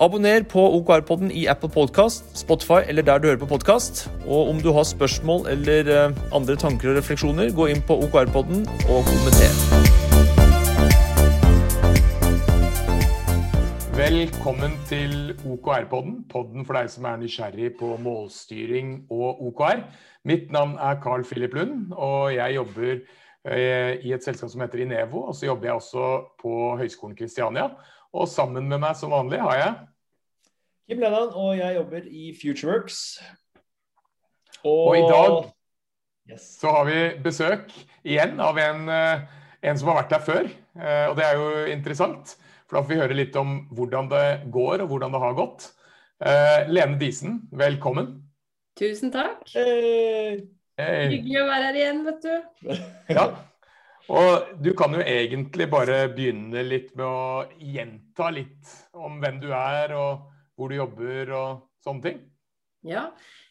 [0.00, 4.06] Abonner på OKR-podden i Apple Podcast, Spotify eller der du hører på podkast.
[4.24, 8.62] Og om du har spørsmål eller eh, andre tanker og refleksjoner, gå inn på OKR-podden
[8.88, 9.52] og kommenter.
[13.98, 19.84] Velkommen til OKR-podden, podden for deg som er nysgjerrig på målstyring og OKR.
[20.24, 24.80] Mitt navn er Carl Philip Lund, og jeg jobber eh, i et selskap som heter
[24.80, 25.26] Inevo.
[25.28, 26.10] Og så jobber jeg også
[26.40, 27.68] på Høgskolen Kristiania.
[28.16, 29.72] Og sammen med meg som vanlig har jeg
[30.90, 32.96] Kim Lennon, og jeg jobber i Futureworks.
[34.66, 35.34] Og, og i dag
[36.32, 36.46] yes.
[36.58, 37.68] så har vi besøk
[38.02, 39.20] igjen av en, eh,
[39.70, 40.48] en, som har vært der før.
[40.74, 42.32] Eh, og det er jo interessant,
[42.66, 45.68] for da får vi høre litt om hvordan det går og hvordan det har gått.
[46.26, 48.10] Eh, Lene Disen, velkommen.
[48.82, 49.46] Tusen takk.
[49.54, 50.42] Hey.
[50.74, 51.06] Hey.
[51.14, 52.74] Hyggelig å være her igjen, vet du.
[53.20, 53.28] Ja.
[54.10, 59.52] Og du kan jo egentlig bare begynne litt med å gjenta litt om hvem du
[59.54, 60.29] er, og
[60.60, 62.24] hvor du jobber og sånne ting?
[62.84, 63.08] Ja,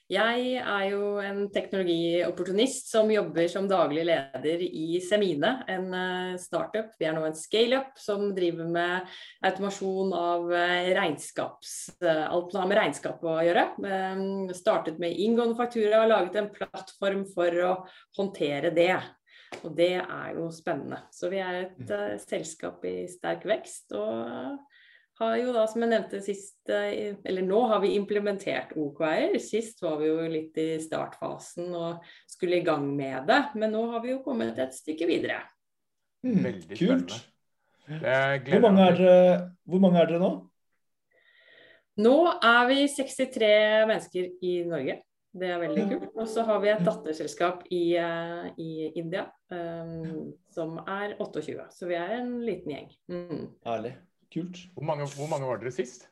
[0.09, 6.95] jeg er jo en teknologiopportunist som jobber som daglig leder i Semine, en eh, startup.
[6.97, 9.11] Vi er nå en scaleup som driver med
[9.45, 11.75] automasjon av eh, regnskaps...
[12.01, 13.67] Eh, alt som har med regnskap å gjøre.
[14.57, 17.71] Startet med inngående faktura og laget en plattform for å
[18.17, 18.95] håndtere det.
[19.61, 21.03] Og det er jo spennende.
[21.13, 23.93] Så vi er et uh, selskap i sterk vekst.
[23.97, 24.57] og
[25.19, 29.35] har jo da, som jeg nevnte sist, eh, eller nå har vi implementert OKR.
[29.43, 33.41] Sist var vi jo litt i startfasen og skulle i gang med det.
[33.59, 35.41] Men nå har vi jo kommet et stykke videre.
[36.23, 37.17] Mm, Veldig kult.
[37.17, 37.35] spennende.
[37.89, 40.31] Hvor mange, er dere, hvor mange er dere nå?
[41.99, 43.53] Nå er vi 63
[43.89, 45.01] mennesker i Norge.
[45.39, 46.11] Det er veldig kult.
[46.15, 51.67] Og så har vi et datterselskap i, uh, i India um, som er 28.
[51.75, 52.93] Så vi er en liten gjeng.
[53.11, 53.43] Mm.
[53.67, 53.97] Herlig.
[54.33, 54.61] Kult.
[54.75, 56.05] Hvor mange, hvor mange var dere sist?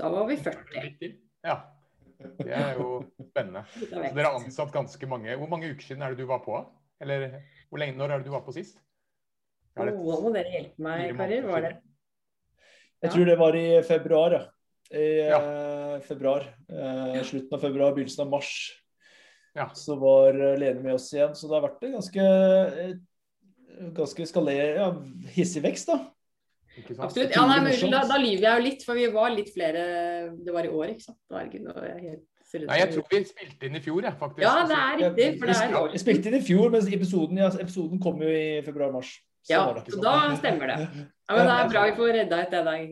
[0.00, 1.10] Da var vi 40.
[1.44, 1.58] Ja.
[2.38, 3.64] Det er jo spennende.
[3.90, 5.36] Så dere har ansatt ganske mange.
[5.36, 6.56] Hvor mange uker siden er det du var på?
[7.04, 8.78] Eller hvor lenge, når er det du var på sist?
[9.74, 11.46] Oh, nå må dere hjelpe meg, karer.
[11.50, 11.72] Var det?
[13.04, 14.44] Jeg tror det var i februar, ja.
[14.94, 15.40] I ja.
[15.40, 16.46] Eh, februar.
[16.70, 18.52] Eh, slutten av februar, begynnelsen av mars.
[19.54, 19.68] Ja.
[19.76, 21.34] Så var Lene med oss igjen.
[21.36, 24.88] Så det har vært en ganske, eh, ganske skaler, ja,
[25.34, 26.13] hissig vekst, da.
[26.74, 27.34] Absolutt.
[27.34, 29.82] Ja, nei, men, da, da, lyver jeg jo litt, for vi var litt flere
[30.34, 31.20] Det var i år, ikke sant.
[31.30, 32.16] Herregud, jeg,
[32.64, 34.42] nei, jeg tror vi spilte inn i fjor, jeg, faktisk.
[34.46, 35.28] Ja, det er riktig.
[35.38, 38.60] For det er Vi spilte inn i fjor, mens episoden, ja, episoden kom jo i
[38.66, 39.14] februar-mars.
[39.48, 40.76] Ja, så da stemmer det.
[41.28, 42.84] Ja, men Det er bra vi får redda et det der,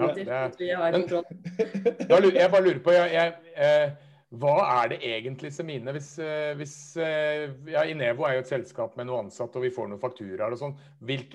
[0.00, 0.24] gutter.
[0.28, 2.34] Ja, vi har kontroll.
[2.34, 3.90] jeg bare lurer på jeg, jeg, eh,
[4.32, 5.92] hva er det egentlig Semine?
[5.94, 9.72] Hvis, eh, hvis eh, ja, Inevo er jo et selskap med noen ansatte, og vi
[9.74, 10.76] får noen fakturaer og sånn.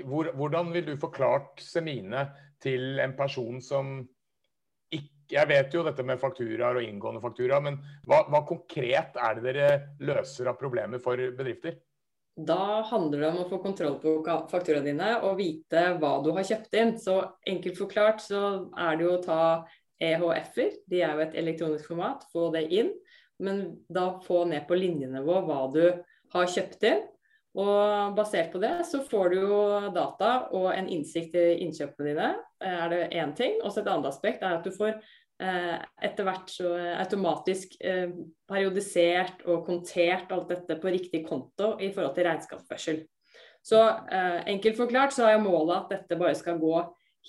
[0.03, 2.25] Hvor, hvordan vil du forklart Semine
[2.63, 3.99] til en person som
[4.89, 7.75] ikke Jeg vet jo dette med fakturaer og inngående fakturaer, men
[8.09, 9.67] hva, hva konkret er det dere
[10.01, 11.75] løser av problemer for bedrifter?
[12.39, 14.15] Da handler det om å få kontroll på
[14.49, 16.95] fakturaene dine og vite hva du har kjøpt inn.
[16.97, 18.41] Så enkelt forklart så
[18.79, 19.41] er det jo å ta
[19.99, 22.91] EHF-er, de er jo et elektronisk format, få det inn.
[23.39, 25.83] Men da få ned på linjenivå hva du
[26.33, 27.05] har kjøpt inn.
[27.59, 29.61] Og basert på det så får du jo
[29.95, 32.27] data og en innsikt i innkjøpene dine,
[32.61, 33.57] er det én ting.
[33.63, 34.93] Og et annet aspekt er at du får
[35.41, 38.13] eh, etter hvert så automatisk eh,
[38.49, 43.01] periodisert og kontert alt dette på riktig konto i forhold til regnskapsførsel.
[43.65, 43.81] Så
[44.13, 46.75] eh, enkelt forklart så er målet at dette bare skal gå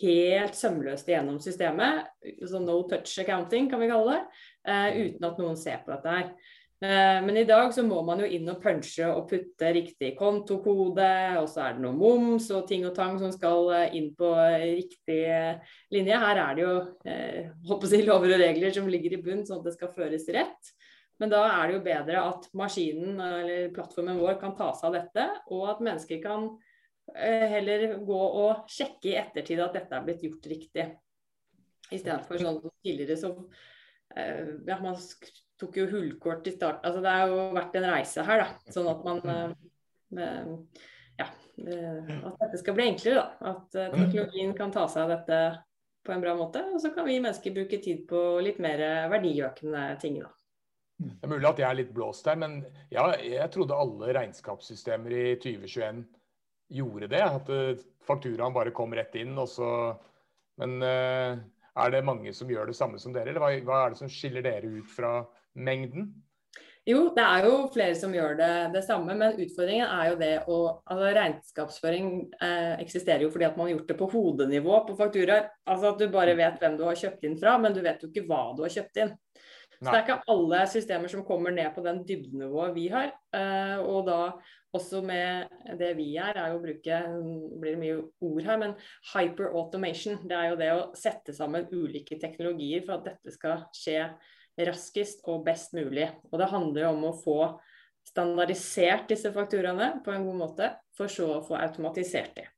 [0.00, 2.08] helt sømløst gjennom systemet,
[2.48, 4.22] så no touch accounting kan vi kalle det,
[4.68, 6.32] Eh, uten at noen ser på dette her.
[6.80, 11.10] Uh, men i dag så må man jo inn og punche og putte riktig kontokode,
[11.36, 14.30] og så er det noe moms og ting og tang som skal uh, inn på
[14.62, 15.18] riktig
[15.92, 16.20] linje.
[16.22, 16.72] Her er det jo
[17.04, 20.72] uh, si, lover og regler som ligger i bunn, sånn at det skal føres rett.
[21.20, 24.96] Men da er det jo bedre at maskinen eller plattformen vår kan ta seg av
[25.02, 26.69] dette, og at mennesker kan Eh,
[27.14, 30.86] heller gå og sjekke i ettertid at dette er blitt gjort riktig.
[31.90, 33.38] Istedenfor sånn tidligere som
[34.14, 34.98] eh, ja, Man
[35.60, 36.84] tok jo hullkort i starten.
[36.86, 38.72] Altså det har jo vært en reise her, da.
[38.72, 40.86] Sånn at man eh,
[41.20, 41.30] Ja.
[41.60, 43.54] At dette skal bli enklere, da.
[43.54, 45.40] At teknologien kan ta seg av dette
[46.06, 46.62] på en bra måte.
[46.72, 48.80] Og så kan vi mennesker bruke tid på litt mer
[49.12, 50.30] verdiøkende ting, da.
[51.00, 52.58] Det er mulig at jeg er litt blåst her, men
[52.92, 56.02] ja, jeg trodde alle regnskapssystemer i 2021
[56.70, 57.22] gjorde det.
[57.24, 59.70] At eh, fakturaen bare kom rett inn, og så
[60.60, 61.38] Men uh,
[61.80, 64.10] er det mange som gjør det samme som dere, eller hva, hva er det som
[64.12, 65.22] skiller dere ut fra
[65.56, 66.10] mengden?
[66.88, 70.30] Jo, det er jo flere som gjør det, det samme, men utfordringen er jo det
[70.48, 70.58] å
[70.88, 72.08] altså Regnskapsføring
[72.40, 75.50] eh, eksisterer jo fordi at man har gjort det på hodenivå på fakturaer.
[75.68, 78.08] Altså at du bare vet hvem du har kjøpt inn fra, men du vet jo
[78.08, 79.12] ikke hva du har kjøpt inn.
[79.80, 83.14] Så det er ikke alle systemer som kommer ned på den dybdenivået vi har.
[83.32, 84.18] Uh, og da
[84.76, 85.48] også med
[85.80, 86.98] det vi er, er jo å bruke
[87.62, 87.96] blir det mye
[88.28, 88.76] ord her, men
[89.14, 90.20] hyperautomation.
[90.28, 94.04] Det er jo det å sette sammen ulike teknologier for at dette skal skje
[94.68, 96.10] raskest og best mulig.
[96.28, 97.40] Og det handler jo om å få
[98.10, 102.52] standardisert disse fakturaene på en god måte, for så å få automatisert dem.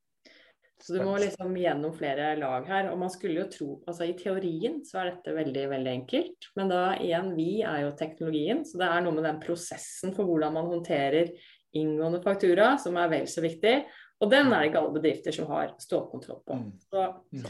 [0.83, 2.91] Så du må liksom gjennom flere lag her.
[2.91, 6.49] Og man skulle jo tro Altså i teorien så er dette veldig, veldig enkelt.
[6.59, 8.65] Men da igjen, vi er jo teknologien.
[8.67, 11.31] Så det er noe med den prosessen for hvordan man håndterer
[11.79, 13.77] inngående faktura som er vel så viktig.
[14.23, 16.59] Og den er det ikke alle bedrifter som har stålkontroll på.
[16.59, 16.73] Mm.
[16.91, 17.47] Så mm.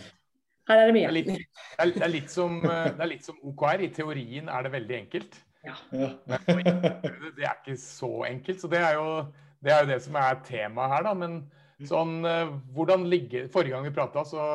[0.71, 1.09] her er det mye.
[1.09, 3.87] Det er, litt, det, er litt som, det er, litt, som, OKR.
[3.89, 5.41] I teorien er det veldig enkelt.
[5.63, 5.77] Ja.
[5.93, 6.63] Men
[7.37, 8.61] det er ikke så enkelt.
[8.61, 9.09] Så det er jo
[9.63, 11.17] det, er jo det som er temaet her, da.
[11.17, 11.43] Men
[11.89, 14.47] Sånn, eh, hvordan ligger, Forrige gang vi prata, så,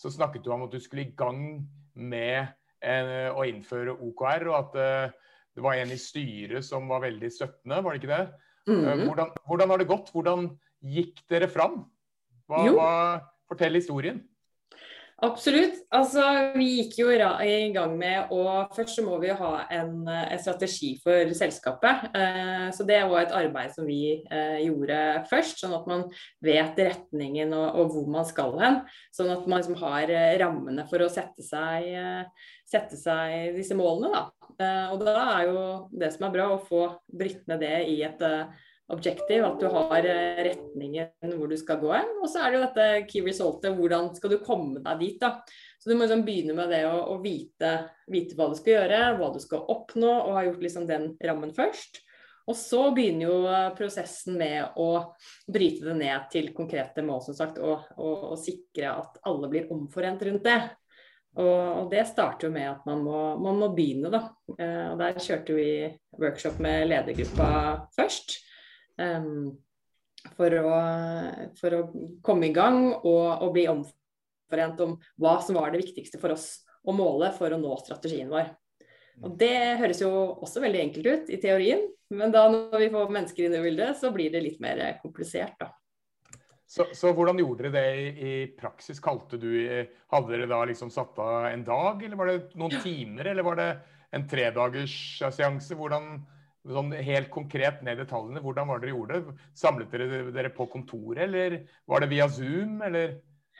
[0.00, 1.62] så, snakket du om at du skulle i gang
[1.94, 2.46] med
[2.82, 7.30] eh, å innføre OKR, og at uh, det var en i styret som var veldig
[7.32, 8.24] støttende, var det ikke det?
[8.70, 9.04] Mm -hmm.
[9.06, 10.12] hvordan, hvordan, har det gått?
[10.12, 10.50] Hvordan
[10.80, 11.84] gikk dere fram?
[12.46, 14.22] Hva, hva, fortell historien.
[15.22, 15.76] Absolutt.
[15.94, 16.22] Altså,
[16.56, 18.40] vi gikk jo i gang med å
[18.74, 22.08] Først så må vi ha en, en strategi for selskapet.
[22.18, 24.96] Eh, så det var et arbeid som vi eh, gjorde
[25.30, 26.02] først, sånn at man
[26.42, 28.80] vet retningen og, og, hvor man skal hen.
[29.14, 33.78] Sånn at man liksom har eh, rammene for å sette seg, eh, sette seg disse
[33.78, 34.10] målene.
[34.10, 34.50] Da.
[34.58, 35.64] Eh, og da er jo
[36.02, 38.50] det som er bra, å få brytt ned det i et uh,
[38.92, 42.14] objective, at du har eh, retningen hvor du skal gå hen.
[42.20, 45.18] Og så er det jo dette key resultet, hvordan skal du komme deg dit.
[45.20, 45.36] da.
[45.78, 47.74] Så du må liksom begynne med det å, å vite,
[48.10, 51.54] vite, hva du skal gjøre, hva du skal oppnå, og ha gjort liksom den rammen
[51.56, 52.02] først.
[52.50, 54.90] Og så begynner jo eh, prosessen med å
[55.46, 59.70] bryte det ned til konkrete mål, som sagt, og, og, og sikre at alle blir
[59.74, 60.60] omforent rundt det.
[61.40, 64.26] Og, det starter jo med at man må, man må begynne, da.
[64.58, 65.68] Eh, og der kjørte vi
[66.20, 67.52] workshop med ledergruppa
[67.96, 68.42] først.
[69.00, 69.54] Um,
[70.36, 70.74] for, å,
[71.58, 76.20] for, å, komme i gang og, og, bli omforent om hva som var det viktigste
[76.22, 78.52] for oss å måle for å nå strategien vår.
[79.22, 83.12] Og Det høres jo også veldig enkelt ut i teorien, men da når vi får
[83.12, 85.56] mennesker inn i bildet, så blir det litt mer komplisert.
[85.60, 85.70] da.
[86.72, 89.00] Så, så, hvordan gjorde dere det i, i, praksis?
[89.04, 89.50] Kalte du,
[90.08, 93.58] Hadde dere da liksom satt av en dag, eller var det noen timer, eller var
[93.60, 93.70] det
[94.16, 94.94] en tredagers
[95.36, 95.76] seanse?
[95.76, 96.14] Hvordan,
[96.62, 99.36] sånn helt konkret ned i detaljene, hvordan var det dere gjorde det?
[99.58, 103.16] Samlet dere dere på kontoret, eller var det via Zoom, eller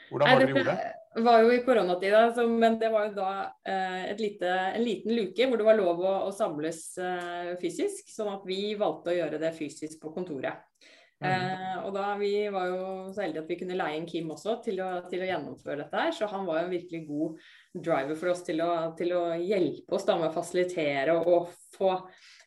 [0.09, 0.91] hvordan var det dere gjorde det?
[1.13, 3.31] Det var jo i koronatida, men det var jo da
[3.69, 8.07] eh, lite, en liten luke hvor det var lov å, å samles eh, fysisk.
[8.09, 10.63] Sånn at vi valgte å gjøre det fysisk på kontoret.
[11.21, 11.29] Mm.
[11.29, 12.79] Eh, og da Vi var jo
[13.13, 16.01] så heldige at vi kunne leie inn Kim også til å, til å, gjennomføre dette.
[16.01, 19.23] her, Så han var jo en virkelig god driver for oss til å, til å
[19.37, 21.93] hjelpe oss da med å fasilitere og, og få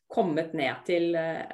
[0.09, 1.45] kommet ned til eh,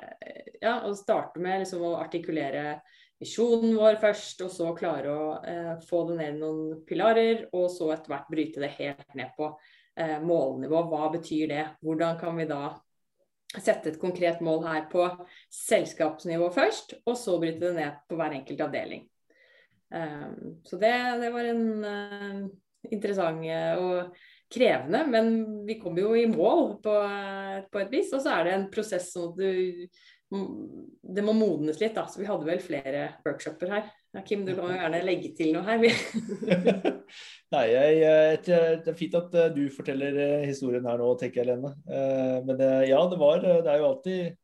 [0.62, 2.80] ja, å starte med liksom, å artikulere
[3.22, 7.68] visjonen vår først, og så klare å eh, få det ned i noen pilarer, og
[7.72, 9.52] så etter hvert bryte det helt ned på
[9.96, 10.86] eh, målnivå.
[10.90, 11.66] Hva betyr det?
[11.84, 12.64] Hvordan kan vi da
[13.60, 15.06] sette et konkret mål her på
[15.52, 19.06] selskapsnivå først, og så bryte det ned på hver enkelt avdeling.
[19.92, 22.38] Um, så det, det, var en uh,
[22.88, 25.28] interessant uh, og krevende, men
[25.66, 26.96] vi kommer jo i mål på,
[27.72, 28.12] på, et vis.
[28.12, 29.86] Og så er det en prosess sånn at du
[31.02, 32.06] Det må modnes litt, da.
[32.08, 33.90] Så vi hadde vel flere workshoper her.
[34.12, 35.82] Ja, Kim, du kan jo gjerne legge til noe her.
[37.54, 41.42] Nei, jeg, jeg, Det er fint at eh, du forteller eh, historien her nå, tenker
[41.42, 41.74] jeg, Lene.
[41.88, 44.38] Men men ja, det var Det er jo alltid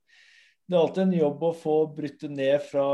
[0.69, 2.89] det er alltid en jobb å få brutt det ned fra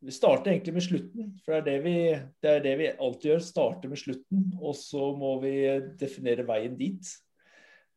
[0.00, 1.94] vi starter egentlig med slutten, for det er det, vi,
[2.42, 3.40] det er det vi alltid gjør.
[3.42, 5.54] Starter med slutten, og så må vi
[5.98, 7.10] definere veien dit.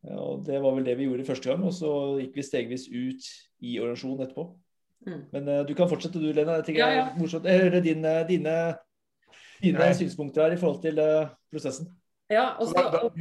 [0.10, 1.92] Og Det var vel det vi gjorde første gang, og så
[2.24, 3.28] gikk vi stegvis ut
[3.62, 4.48] i organisasjonen etterpå.
[5.06, 5.22] Mm.
[5.34, 6.58] Men uh, du kan fortsette du, Lena.
[6.60, 7.06] Jeg tenker ja, ja.
[7.18, 7.46] morsomt.
[7.46, 8.56] Jeg hører dine, dine,
[9.62, 11.90] dine synspunkter her i forhold til uh, prosessen.
[12.32, 13.12] Ja, og så...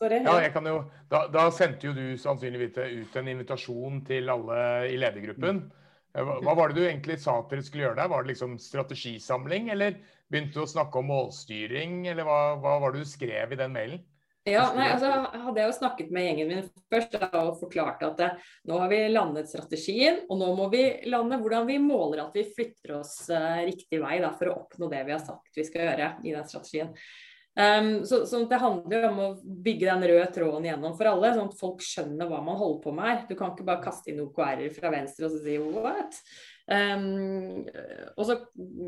[0.00, 0.38] Sorry, ja.
[0.40, 0.78] jeg kan jo,
[1.12, 5.58] da, da, sendte jo du sannsynligvis ut en invitasjon til alle i ledergruppen.
[5.66, 5.89] Mm.
[6.14, 8.12] Eh, hva var det du egentlig sa at dere skulle gjøre der?
[8.12, 9.98] Var det liksom strategisamling, eller
[10.30, 13.76] begynte du å snakke om målstyring, eller hva, hva var det du skrev i den
[13.76, 14.02] mailen?
[14.48, 18.28] Ja, nei, altså hadde jeg jo snakket med gjengen min først og forklart at det,
[18.70, 20.80] nå har vi landet strategien, og nå må vi
[21.12, 24.88] lande hvordan vi måler at vi flytter oss uh, riktig vei da, for å oppnå
[24.90, 26.94] det vi har sagt vi skal gjøre i den strategien.
[27.60, 31.32] Um, så, så, Det handler jo om å bygge den røde tråden gjennom for alle,
[31.34, 33.18] sånn at folk skjønner hva man holder på med her.
[33.28, 36.20] Du kan ikke bare kaste inn OKR-er fra venstre og så si what?
[36.70, 37.64] Um,
[38.14, 38.36] og så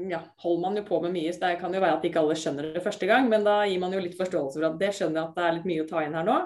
[0.09, 2.39] ja, holder man jo på med mye, så det kan jo være at ikke alle
[2.39, 3.27] skjønner det første gang.
[3.33, 5.59] Men da gir man jo litt forståelse for at det skjønner jeg at det er
[5.59, 6.39] litt mye å ta inn her nå.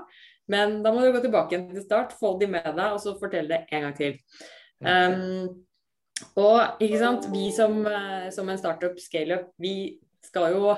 [0.57, 3.17] Men da må du gå tilbake igjen til start, få de med deg, og så
[3.21, 4.19] fortelle det en gang til.
[4.81, 5.67] Um,
[6.41, 10.71] og ikke sant, vi som, eh, som en startup scaleup, vi skal jo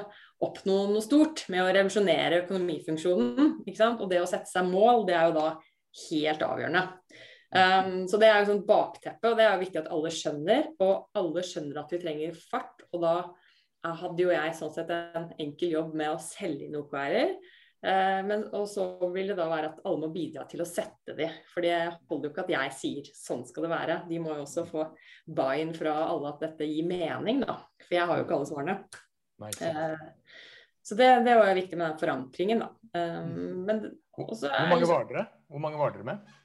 [0.44, 3.58] oppnå noe stort med å revolusjonere økonomifunksjonen.
[3.98, 5.48] Og det å sette seg mål, det er jo da
[6.08, 6.84] helt avgjørende.
[7.48, 10.72] Um, så det er jo sånn bakteppe, og det er jo viktig at alle skjønner.
[10.84, 12.84] Og alle skjønner at vi trenger fart.
[12.92, 13.14] Og da
[13.88, 17.34] hadde jo jeg sånn sett en enkel jobb med å selge inn OKR-er.
[17.78, 21.14] Uh, men og så vil det da være at alle må bidra til å sette
[21.18, 21.28] de.
[21.50, 21.76] For det
[22.10, 24.00] holder jo ikke at jeg sier sånn skal det være.
[24.10, 24.86] De må jo også få
[25.26, 27.58] buy-in fra alle at dette gir mening, da.
[27.86, 28.80] For jeg har jo ikke alle svarene.
[29.38, 30.08] Uh,
[30.82, 32.72] så det, det var viktig med den forankringen, da.
[32.96, 33.82] Um, men
[34.18, 35.24] også Hvor mange var dere?
[35.48, 36.36] Hvor mange var dere med?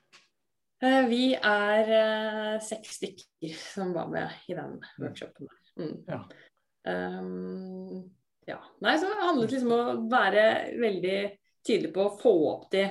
[0.84, 5.48] Eh, vi er eh, seks stykker som var med i den workshopen.
[5.80, 5.94] Mm.
[6.10, 6.20] Ja.
[6.84, 8.04] Um,
[8.50, 8.60] ja.
[8.84, 10.44] Nei, så det handlet liksom om å være
[10.82, 11.18] veldig
[11.64, 12.84] tydelig på å få opp de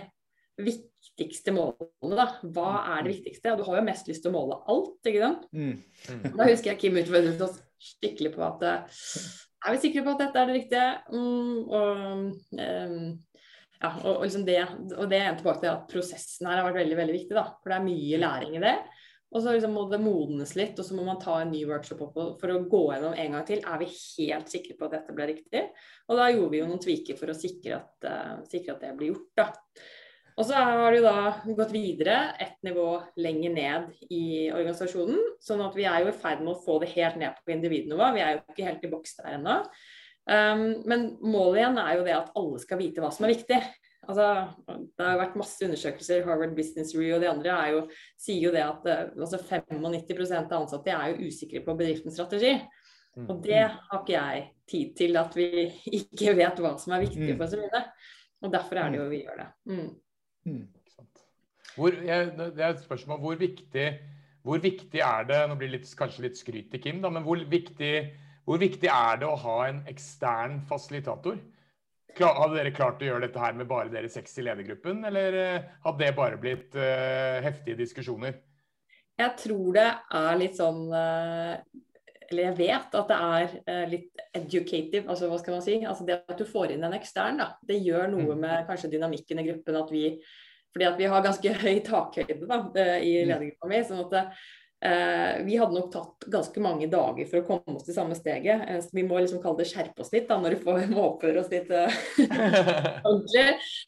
[0.63, 2.17] viktigste målene.
[2.17, 2.27] Da.
[2.55, 3.53] Hva er det viktigste?
[3.53, 5.45] Og du har jo mest lyst til å måle alt, ikke sant.
[5.53, 5.75] Mm.
[6.09, 6.27] Mm.
[6.39, 9.03] Da husker jeg Kim utfordret oss skikkelig på at eh,
[9.63, 10.89] er vi sikre på at dette er det riktige?
[11.13, 12.03] Mm, og
[12.59, 12.97] um,
[13.83, 14.59] ja, og, og, liksom det,
[14.97, 17.37] og det er tilbake til at prosessen her har vært veldig veldig viktig.
[17.39, 18.77] da, For det er mye læring i det.
[19.33, 22.03] Og så liksom må det modnes litt, og så må man ta en ny workshop
[22.05, 23.63] opp for å gå gjennom en gang til.
[23.65, 25.65] Er vi helt sikre på at dette ble riktig?
[26.13, 28.93] Og da gjorde vi jo noen tviker for å sikre at, uh, sikre at det
[28.99, 29.31] ble gjort.
[29.41, 29.49] da.
[30.41, 31.17] Og så har du da
[31.59, 32.87] gått videre et nivå
[33.21, 35.19] lenger ned i organisasjonen.
[35.45, 38.13] Sånn at vi er jo i ferd med å få det helt ned på individnivå.
[38.17, 39.59] Vi er jo ikke helt i boks der ennå.
[40.23, 43.59] Um, men målet igjen er jo det at alle skal vite hva som er viktig.
[44.03, 44.29] Altså,
[44.67, 47.83] det har vært masse undersøkelser, Harvard Business Review og de andre jo,
[48.19, 52.57] sier jo det at eh, altså 95% av ansatte er jo usikre på bedriftens strategi.
[53.15, 53.29] Mm.
[53.29, 55.69] Og det har ikke jeg tid til, at vi
[56.01, 57.37] ikke vet hva som er viktig mm.
[57.37, 58.09] for oss.
[58.43, 59.49] Og derfor er det jo vi gjør det.
[59.71, 59.93] Mm.
[61.77, 63.87] Hvor, jeg, det er et spørsmål hvor viktig,
[64.45, 67.25] hvor viktig er det Nå blir det litt, kanskje litt skryt til Kim, da, men
[67.25, 67.95] hvor viktig
[68.49, 71.39] hvor viktig er det å ha en ekstern fasilitator?
[72.19, 75.69] Hadde dere klart å gjøre dette her med bare dere seks i ledergruppen, eller eh,
[75.87, 78.35] hadde det bare blitt uh, heftige diskusjoner?
[79.21, 79.87] Jeg tror det
[80.19, 81.55] er litt sånn uh,
[82.33, 85.77] Eller jeg vet at det er uh, litt educative, altså hva skal man si.
[85.85, 88.43] Altså det at du får inn en ekstern, da, det gjør noe mm.
[88.47, 89.79] med kanskje dynamikken i gruppen.
[89.83, 90.09] at vi
[90.73, 92.59] fordi at vi har ganske høy takhøyde da,
[92.99, 93.31] i mm.
[93.31, 93.85] ledergruppa mi.
[93.87, 94.27] sånn at det,
[94.85, 98.65] Eh, vi hadde nok tatt ganske mange dager for å komme oss til samme steget.
[98.67, 100.65] Eh, vi må liksom kalle det skjerpe oss litt da, når du
[100.97, 101.99] må oppføre oss litt eh,
[103.07, 103.45] ordentlig.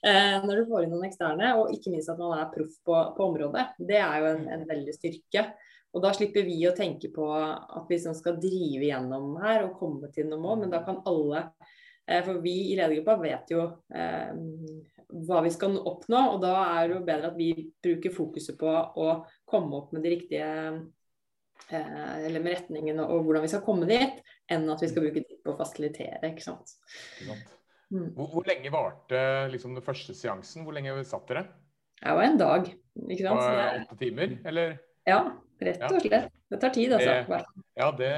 [0.07, 3.01] Eh, når du får inn noen eksterne, og ikke minst at man er proff på,
[3.17, 3.67] på, området.
[3.91, 5.45] Det er jo en, en, veldig styrke.
[5.95, 9.79] Og da slipper vi å tenke på at vi sånn skal drive gjennom her og
[9.79, 11.47] komme til noe mål, men da kan alle
[12.09, 14.35] eh, For vi i ledergruppa vet jo eh,
[15.15, 16.25] hva vi skal oppnå.
[16.35, 17.53] Og da er det jo bedre at vi
[17.85, 19.09] bruker fokuset på å
[19.47, 20.51] komme opp med de riktige
[21.71, 24.19] eh, eller med retningen og, og, hvordan vi skal komme dit,
[24.51, 26.33] enn at vi skal bruke tid på å fasilitere.
[26.33, 26.75] ikke sant?
[27.95, 28.11] Mm.
[28.17, 29.23] Hvor, hvor, lenge varte
[29.55, 30.67] liksom, den første seansen?
[30.67, 31.47] Hvor lenge satt dere?
[32.03, 32.69] Det var en dag.
[33.07, 33.87] ikke sant?
[33.87, 34.79] Åtte timer, eller?
[35.07, 35.21] Ja,
[35.67, 36.33] rett og slett.
[36.51, 37.39] Det tar tid, altså.
[37.75, 38.11] ja, det,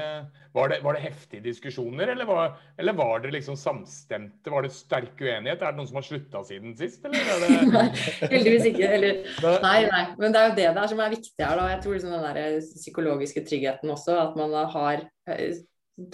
[0.53, 4.51] var, det, var, det, heftige diskusjoner, eller var, eller var det liksom samstemte?
[4.53, 5.61] Var det sterk uenighet?
[5.61, 7.31] Er det noen som har slutta siden sist, eller?
[7.41, 7.59] Det...
[7.77, 7.87] nei,
[8.35, 8.91] heldigvis ikke.
[8.99, 9.23] Eller,
[9.63, 10.03] nei, nei.
[10.19, 11.69] Men det er jo det der som er viktig her, da.
[11.73, 15.61] Jeg tror liksom den der psykologiske tryggheten også, at man har eh,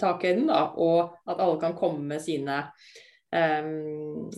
[0.00, 2.62] takhøyden, da, og at alle kan komme med sine
[3.34, 4.30] Um,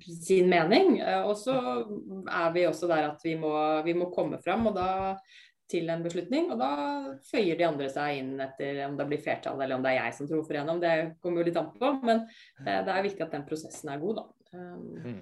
[0.00, 1.02] sin mening.
[1.28, 1.52] Og så
[2.32, 3.52] er vi også der at vi må,
[3.84, 4.88] vi må komme fram, og da
[5.70, 6.50] til en beslutning.
[6.52, 6.70] Og da
[7.28, 10.16] føyer de andre seg inn etter om det blir flertall, eller om det er jeg
[10.18, 10.80] som trumfer gjennom.
[10.82, 12.24] Det kommer jo litt an på, men
[12.64, 14.26] eh, det er viktig at den prosessen er god, da.
[14.48, 15.20] Um, mm.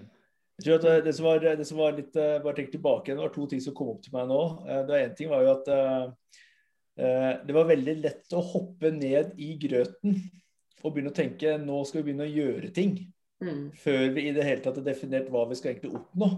[0.57, 3.21] Jeg tror at det som var, det som var litt eh, Bare tenk tilbake, det
[3.21, 4.41] var to ting som kom opp til meg nå.
[4.65, 5.73] det det en ting var jo at
[6.97, 10.15] det var veldig lett å hoppe ned i grøten
[10.87, 12.95] og begynne å tenke nå skal vi begynne å gjøre ting.
[13.45, 13.73] Mm.
[13.77, 16.31] Før vi i det hele tatt har definert hva vi skal egentlig oppnå.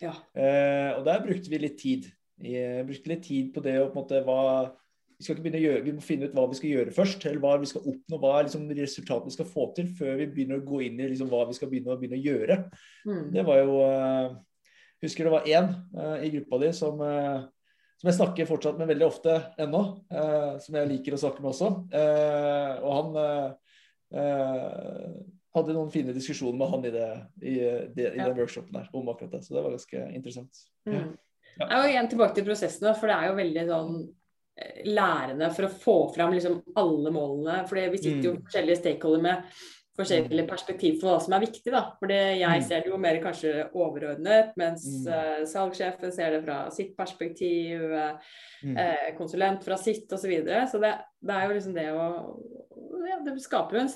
[0.00, 0.14] Ja.
[0.34, 2.08] Eh, og der brukte vi litt tid.
[2.44, 4.40] Jeg brukte litt tid på det og på en måte hva,
[5.20, 7.24] vi skal ikke begynne å gjøre, vi må finne ut hva vi skal gjøre først,
[7.28, 10.28] eller hva vi skal oppnå, hva er liksom resultatene vi skal få til, før vi
[10.32, 12.56] begynner å gå inn i liksom hva vi skal begynne, begynne å gjøre.
[13.04, 13.26] Mm.
[13.36, 14.38] Det var jo uh,
[15.00, 17.44] Husker det var én uh, i gruppa di som, uh,
[18.00, 19.82] som jeg snakker fortsatt med veldig ofte ennå,
[20.64, 21.68] som jeg liker å snakke med også.
[22.80, 23.18] og han
[25.56, 27.08] hadde noen fine diskusjoner med han i, det,
[27.42, 27.54] i,
[27.92, 28.30] det, i ja.
[28.30, 29.42] den workshopen der om akkurat det.
[29.44, 30.62] Så det var ganske interessant.
[30.88, 30.94] Mm.
[30.94, 31.04] Ja.
[31.58, 31.66] Ja.
[31.66, 34.00] Jeg er igjen tilbake til prosessene, for det er jo veldig sånn
[34.84, 37.60] lærende for å få fram liksom alle målene.
[37.68, 38.42] For vi sitter jo mm.
[38.46, 39.60] forskjellige stakeholder med
[40.00, 40.48] forskjellige mm.
[40.48, 41.72] perspektiv for hva som er viktig.
[41.74, 41.82] da.
[42.00, 42.66] For jeg mm.
[42.66, 48.36] ser det jo mer kanskje overordnet, mens uh, salgssjefen ser det fra sitt perspektiv, uh,
[49.18, 50.24] konsulent fra sitt osv.
[50.24, 50.66] Så, videre.
[50.70, 52.08] så det, det, er jo liksom det å
[53.08, 53.94] ja, Det skaper jo en,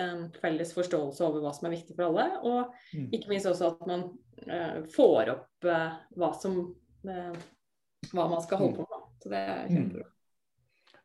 [0.00, 2.26] en, felles forståelse over hva som er viktig for alle.
[2.48, 4.08] Og ikke minst også at man
[4.48, 5.70] uh, får opp
[6.16, 6.64] hva som
[7.06, 9.08] hva man skal holde på med.
[9.22, 10.10] Så det er kjempebra.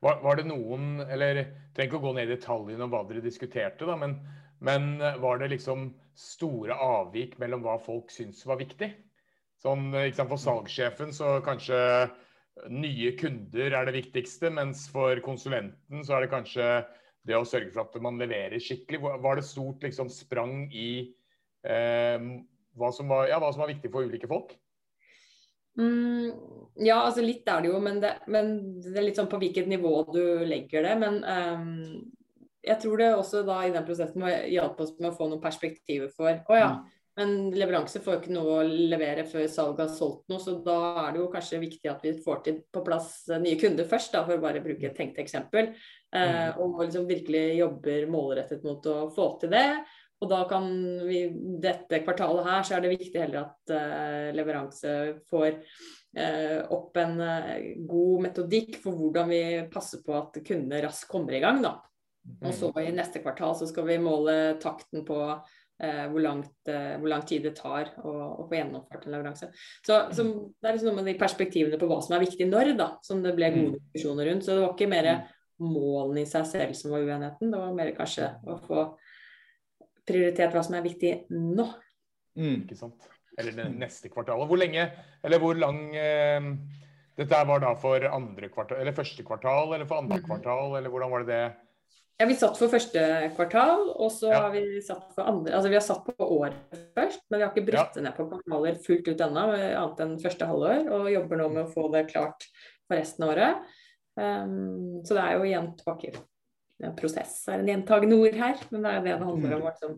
[0.02, 1.44] Var, var, det noen Eller
[1.76, 4.18] trenger ikke å gå ned i detaljene om hva dere diskuterte, da, men,
[4.66, 8.90] men, var det liksom store avvik mellom hva folk syntes var viktig?
[9.62, 11.78] Sånn, For salgssjefen så kanskje
[12.74, 16.68] nye kunder er det viktigste, mens for konsulenten så er det kanskje
[17.28, 19.02] det å sørge for at man leverer skikkelig.
[19.22, 21.14] Var det stort liksom, sprang i
[21.62, 22.18] eh,
[22.74, 24.56] hva, som var, ja, hva som var viktig for ulike folk?
[25.80, 26.32] Mm,
[26.84, 29.70] ja, altså litt er det jo, men det, men det, er litt sånn på hvilket
[29.72, 30.96] nivå du legger det.
[31.02, 31.68] Men um,
[32.62, 36.12] jeg tror det også da i den prosessen hjalp oss med å få noen perspektiver
[36.14, 37.00] for Å ja, mm.
[37.20, 40.78] men leveranse får jo ikke noe å levere før salget har solgt noe, så da
[41.06, 44.24] er det jo kanskje viktig at vi får til på plass nye kunder først, da,
[44.28, 45.74] for å bare bruke et tenkt eksempel.
[46.12, 49.68] Uh, og liksom virkelig jobber målrettet mot å få til det.
[50.22, 50.68] Og da kan
[51.08, 51.24] vi
[51.62, 54.92] dette kvartalet her, så er det viktig heller at uh, leveranse
[55.32, 57.56] får uh, opp en uh,
[57.90, 59.42] god metodikk for hvordan vi
[59.74, 61.64] passer på at kundene raskt kommer i gang.
[61.66, 61.80] da.
[62.46, 65.18] Og så i neste kvartal så skal vi måle takten på
[65.82, 69.48] hvor, langt, hvor, lang tid det tar å, å få gjennomført en leveranse.
[69.82, 70.26] Så, så,
[70.62, 73.24] Det er liksom noe med de perspektivene på hva som er viktig når, da, som
[73.24, 73.80] det ble gode mm.
[73.80, 74.46] diskusjoner rundt.
[74.46, 75.10] Så det var ikke mer
[75.66, 78.86] målene i seg selv som var uenigheten, det var mer kanskje å få
[80.12, 81.66] prioritert hva som er viktig nå.
[82.38, 82.62] Mm.
[82.62, 83.10] Ikke sant.
[83.40, 84.48] Eller det neste kvartalet.
[84.50, 84.86] Hvor lenge,
[85.24, 86.52] eller hvor lang eh,
[87.18, 90.26] Dette var da for andre kvartal, eller første kvartal, eller for andre mm.
[90.30, 91.44] kvartal, eller hvordan var det det?
[92.22, 93.04] Ja, Vi satt for første
[93.36, 94.44] kvartal, og så ja.
[94.44, 97.54] har vi satt for andre Altså vi har satt på året først, men vi har
[97.54, 98.06] ikke brutt det ja.
[98.06, 100.92] ned på kvartaler fullt ut ennå, annet enn første halvår.
[100.98, 102.46] Og jobber nå med å få det klart
[102.86, 103.72] for resten av året.
[104.20, 106.12] Um, så det er jo igjen tilbake
[106.98, 109.96] prosess er en gjentagende ord her, men det er det det handler om liksom,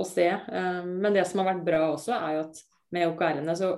[0.00, 0.28] å se.
[0.30, 2.62] Eh, men det som har vært bra også, er jo at
[2.94, 3.74] med OKR-ene så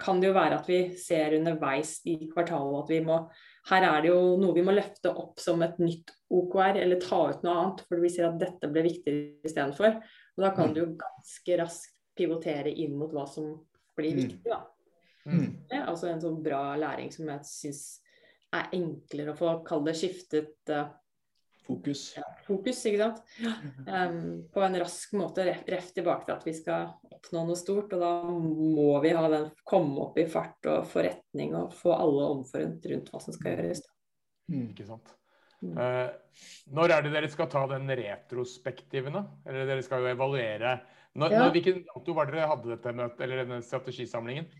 [0.00, 3.22] kan det jo være at vi ser underveis i kvartalet at vi må
[3.70, 7.18] Her er det jo noe vi må løfte opp som et nytt OKR, eller ta
[7.28, 9.98] ut noe annet, for vi ser at dette ble viktigere istedenfor.
[10.38, 10.74] Og da kan mm.
[10.74, 13.50] du jo ganske raskt pivotere inn mot hva som
[13.98, 14.22] blir mm.
[14.22, 14.62] viktig, da.
[15.28, 15.44] Mm.
[15.68, 17.82] Er altså en sånn bra læring som jeg syns
[18.56, 20.88] er enklere å få, kall det skiftet uh,
[21.70, 22.00] Fokus.
[22.16, 23.20] Ja, fokus, ikke sant.
[23.86, 24.16] Um,
[24.50, 27.92] på en rask måte ref, ref, tilbake til at vi skal oppnå noe stort.
[27.94, 32.26] Og da må vi ha den komme opp i fart og forretning og få alle
[32.32, 33.84] omforent rundt hva som skal gjøres.
[34.50, 34.64] Mm.
[34.72, 35.14] Ikke sant.
[35.60, 35.76] Mm.
[35.76, 36.42] Uh,
[36.74, 39.24] når er det dere skal ta den retrospektiven, da?
[39.46, 40.74] Eller dere skal jo evaluere.
[41.14, 41.44] Når, ja.
[41.44, 44.50] når, hvilken dato var dere hadde dette møtet, eller denne strategisamlingen?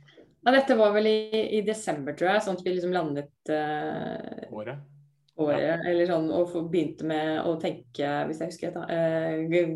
[0.46, 1.18] Ja, dette var vel i,
[1.58, 2.46] i desember, tror jeg.
[2.46, 4.86] Sånn at vi liksom landet uh, Året?
[5.46, 5.84] Året.
[5.88, 9.70] Eller sånn, og begynte med å tenke, hvis jeg husker eh,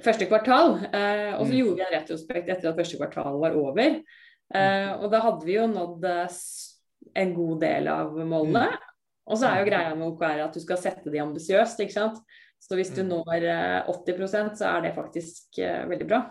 [0.00, 0.78] første kvartal.
[0.88, 1.56] Uh, og så mm.
[1.58, 3.98] gjorde vi en retrospekt etter at første kvartal var over.
[4.52, 6.02] Eh, og da hadde vi jo nådd
[7.16, 8.66] en god del av målene.
[8.68, 8.88] Mm.
[9.32, 12.18] Og så er jo greia med OKR at du skal sette de ambisiøst, ikke sant.
[12.62, 13.08] Så hvis du mm.
[13.10, 13.46] når
[13.88, 16.22] 80 eh, så er det faktisk veldig bra.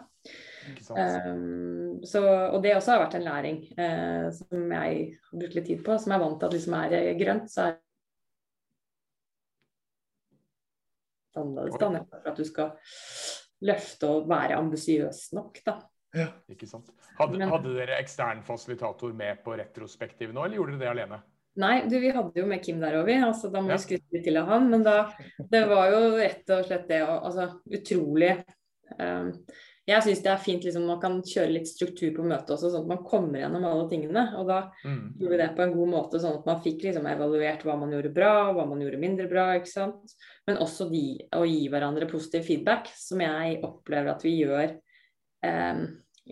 [0.94, 5.68] Um, så, og det også har vært en læring uh, som jeg har brukt litt
[5.72, 5.98] tid på.
[5.98, 7.80] Som jeg er vant til at liksom er grønt, så er
[11.39, 11.80] annerledes.
[11.80, 12.72] da, nettopp for at du skal
[13.72, 15.62] løfte og være ambisiøs nok.
[15.65, 15.78] da.
[16.17, 16.28] Ja.
[16.52, 16.89] Ikke sant.
[17.20, 21.22] Hadde, hadde, dere ekstern fasilitator med på retrospektiv nå, eller gjorde dere det alene?
[21.62, 23.84] Nei, du, vi hadde jo med Kim der òg, altså, da må vi ja.
[23.84, 24.70] skryte til av han.
[24.72, 24.96] Men da,
[25.52, 27.48] det var jo rett og slett det altså,
[27.80, 28.32] utrolig
[28.96, 29.34] um,
[29.92, 32.86] jeg syns det er fint liksom, man kan kjøre litt struktur på møtet også, sånn
[32.86, 34.24] at man kommer gjennom alle tingene.
[34.40, 35.02] Og da mm.
[35.22, 37.96] gjorde vi det på en god måte, sånn at man fikk liksom evaluert hva man
[37.96, 39.48] gjorde bra, hva man gjorde mindre bra.
[39.60, 40.16] ikke sant?
[40.50, 41.06] Men også de,
[41.38, 44.76] å gi hverandre positiv feedback, som jeg opplever at vi gjør
[45.48, 45.86] eh,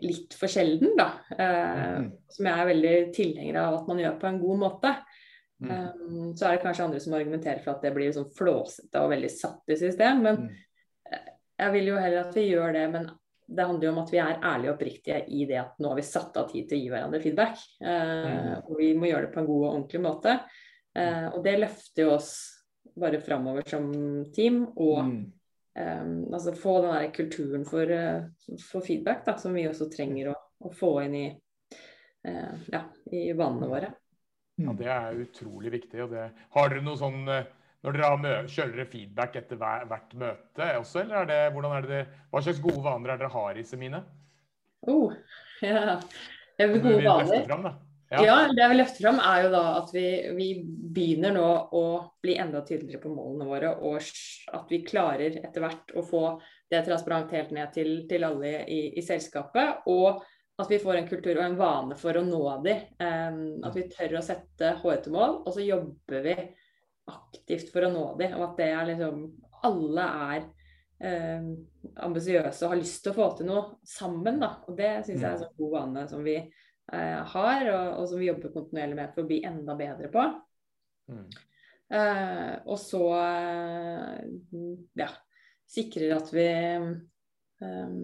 [0.06, 1.10] litt for sjelden, da.
[1.36, 2.10] Eh, mm.
[2.36, 4.94] Som jeg er veldig tilhenger av at man gjør på en god måte.
[5.60, 5.72] Mm.
[5.76, 9.12] Um, så er det kanskje andre som argumenterer for at det blir sånn flåsete og
[9.12, 10.22] veldig satt i system.
[10.24, 10.54] Men mm.
[11.60, 12.86] jeg vil jo heller at vi gjør det.
[12.94, 13.10] Men
[13.50, 15.98] det handler jo om at vi er ærlige og oppriktige i det at nå har
[15.98, 17.66] vi satt av tid til å gi hverandre feedback.
[17.82, 18.54] Uh, mm.
[18.70, 20.36] Og vi må gjøre det på en god og ordentlig måte.
[20.98, 22.32] Uh, og det løfter jo oss
[23.00, 23.90] bare framover som
[24.36, 24.62] team.
[24.76, 25.22] Og mm.
[25.82, 30.34] um, altså få den der kulturen for, uh, for feedback da, som vi også trenger
[30.34, 30.38] å,
[30.70, 31.28] å få inn i,
[32.20, 32.82] ja,
[33.16, 33.90] i vanene våre.
[34.60, 36.04] Ja, Det er utrolig viktig.
[36.04, 37.48] og det, Har dere noe sånn eh,
[37.86, 41.88] når dere kjører dere feedback etter hver, hvert møte også, eller er det, hvordan er
[41.88, 42.00] det,
[42.32, 44.02] hva slags gode vaner er dere har i Semine?
[44.88, 45.14] Oh,
[45.64, 46.00] ja.
[46.58, 47.46] Det er gode vaner.
[47.48, 47.70] Frem,
[48.10, 48.24] ja.
[48.26, 48.38] ja.
[48.52, 50.50] det vi løfter løfte fram, er jo da at vi, vi,
[50.90, 51.84] begynner nå å
[52.24, 54.02] bli enda tydeligere på målene våre, og
[54.58, 56.24] at vi klarer etter hvert å få
[56.70, 59.88] det transparent helt ned til, til alle i, i selskapet.
[59.88, 60.26] og
[60.60, 62.74] at vi får en kultur og en vane for å nå de.
[63.00, 66.34] Um, at vi tør å sette hårete mål, og så jobber vi
[67.10, 68.32] aktivt for å nå de.
[68.38, 69.28] Og at det er liksom
[69.68, 70.44] Alle er
[71.04, 71.48] eh,
[72.06, 74.54] ambisiøse og har lyst til å få til noe sammen, da.
[74.70, 78.06] Og det syns jeg er en sånn god vane som vi eh, har, og, og,
[78.12, 80.26] som vi jobber kontinuerlig med for å bli enda bedre på.
[81.12, 81.26] Mm.
[81.90, 83.04] Eh, og så
[85.02, 85.10] ja,
[85.70, 88.04] sikrer at vi um,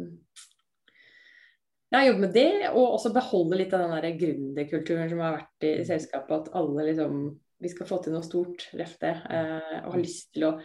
[1.94, 5.68] ja, jobbe med det, og også beholde litt av den der gründerkulturen som har vært
[5.68, 5.90] i, i, mm.
[5.90, 6.36] selskapet.
[6.40, 7.20] At alle liksom
[7.66, 9.12] Vi skal få til noe stort, løfte.
[9.26, 10.56] Eh, og har lyst til å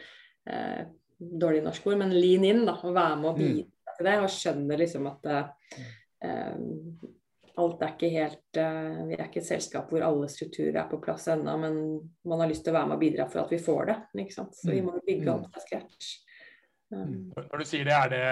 [0.47, 0.83] eh,
[1.21, 2.79] Dårlig norsk ord, men lean in, da.
[2.89, 3.41] Og være med og mm.
[3.41, 4.15] bidra til det.
[4.25, 6.47] Og skjønne liksom at eh,
[7.61, 11.01] alt er ikke helt eh, Vi er ikke et selskap hvor alle strukturer er på
[11.03, 11.77] plass ennå, men
[12.29, 13.99] man har lyst til å være med og bidra for at vi får det.
[14.25, 14.57] ikke sant?
[14.57, 14.89] Så vi mm.
[14.89, 16.11] må bygge opp fra scratch.
[16.91, 18.25] Um, Når du sier det er, det,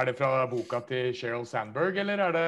[0.00, 2.46] er det fra boka til Sheryl Sandberg, eller er det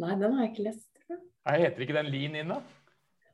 [0.00, 0.88] Nei, den har jeg ikke lest.
[1.10, 2.62] Nei, Heter ikke den Lean In, da?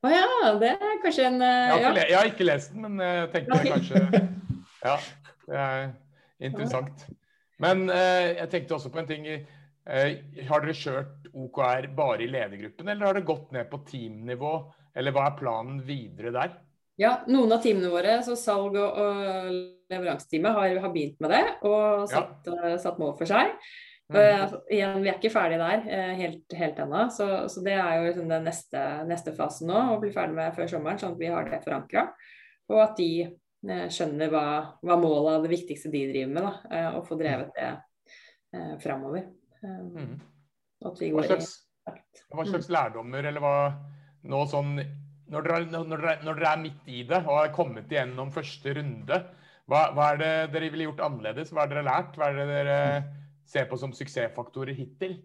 [0.01, 2.71] Å oh, ja, det er kanskje en uh, jeg, har ikke, jeg, har ikke lest
[2.73, 4.01] den, men jeg tenkte kanskje
[4.89, 4.95] Ja,
[5.45, 5.83] det er
[6.49, 7.03] interessant.
[7.61, 9.29] Men uh, jeg tenkte også på en ting.
[9.85, 10.09] Uh,
[10.49, 14.55] har dere kjørt OKR bare i ledergruppen, eller har det gått ned på teamnivå?
[14.97, 16.57] Eller hva er planen videre der?
[17.01, 19.53] Ja, noen av teamene våre, så salg og, og
[19.93, 22.73] leveranseteamet, har, har, begynt med det og satt, ja.
[22.73, 23.53] uh, satt mål for seg.
[24.11, 24.17] Mm.
[24.19, 27.93] Uh, igjen, vi er ikke ferdig der uh, helt, helt ennå, så, så, det er
[27.95, 29.85] jo liksom den neste, neste fasen nå.
[29.93, 32.09] Å bli ferdig med før sommeren, sånn at vi har det forankra.
[32.71, 33.13] Og at de
[33.93, 34.45] skjønner hva,
[34.81, 39.27] hva målet av det viktigste de driver med, da, og få drevet det uh, framover.
[39.61, 40.15] Mm.
[40.81, 41.51] Hva slags,
[42.33, 43.57] hva slags lærdommer, eller hva
[44.31, 44.79] nå sånn
[45.31, 48.73] når dere, når, dere, når dere, er midt i det og har kommet igjennom første
[48.81, 49.19] runde,
[49.71, 51.53] hva, hva, er det dere ville gjort annerledes?
[51.55, 52.17] Hva har dere lært?
[52.19, 52.79] Hva er det dere
[53.51, 55.19] ser på som suksessfaktorer hittil?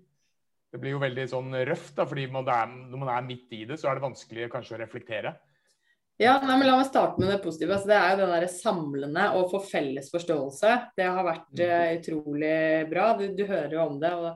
[0.73, 3.63] Det blir jo veldig sånn røft, da, fordi man er, når man er midt i
[3.69, 5.35] det, så er det vanskelig kanskje å reflektere.
[6.19, 7.75] Ja, nei, men La meg starte med det positive.
[7.75, 10.75] Altså, det er jo den der samlende og få felles forståelse.
[10.95, 12.59] Det har vært uh, utrolig
[12.91, 13.07] bra.
[13.19, 14.11] Du, du, hører jo om det.
[14.15, 14.29] og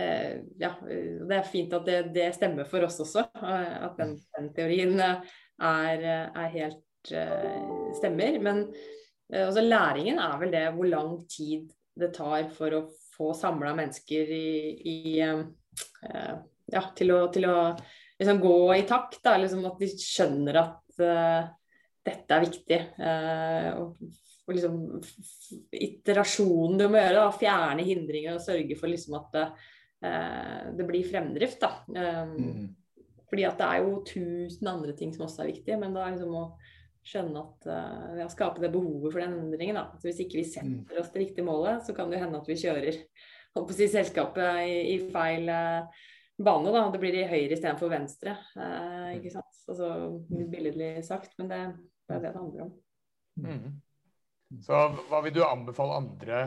[0.00, 0.30] uh,
[0.62, 3.26] ja, det er fint at det, det, stemmer for oss også.
[3.36, 7.12] Uh, at den, den teorien er, er helt
[8.00, 8.40] stemmer.
[8.40, 8.64] Men
[9.28, 11.68] altså, læringen er vel det hvor lang tid
[12.00, 12.84] det tar for å
[13.20, 14.50] få samla mennesker i,
[14.90, 17.56] i ja, til å, til å
[18.20, 19.20] liksom gå i takt.
[19.24, 21.42] Da, liksom at de skjønner at uh,
[22.08, 22.80] dette er viktig.
[22.96, 24.00] Uh, og,
[24.48, 24.80] og liksom
[25.76, 29.44] iterasjonen du må gjøre, da, fjerne hindringer og sørge for liksom at
[30.04, 31.72] Eh, det blir fremdrift, da.
[31.88, 32.68] Um, mm.
[33.30, 36.32] Fordi at det er jo tusen andre ting som også er viktige, men da liksom
[36.34, 36.44] å
[37.06, 39.78] skjønne at uh, ja, skape det behovet for den endringen.
[39.78, 39.98] da.
[39.98, 41.02] Så hvis ikke vi setter mm.
[41.02, 43.00] oss det riktige målet, så kan det hende at vi kjører
[43.58, 46.02] å si, selskapet i, i feil uh,
[46.40, 46.74] bane.
[46.74, 48.36] da, Det blir i høyre istedenfor venstre.
[48.56, 49.62] Uh, ikke sant?
[49.70, 49.90] Altså
[50.28, 51.62] Billedlig sagt, men det,
[52.06, 52.74] det, er det det handler om.
[53.40, 53.80] Mm.
[54.66, 56.44] Så hva vil du anbefale andre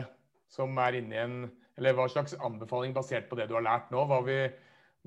[0.52, 1.36] som er inne i en
[1.74, 4.52] eller hva slags anbefaling basert på det du har lært nå, hva vil,